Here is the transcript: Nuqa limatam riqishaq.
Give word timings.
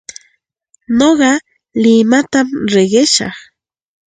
Nuqa 0.97 1.31
limatam 1.81 2.47
riqishaq. 2.73 3.37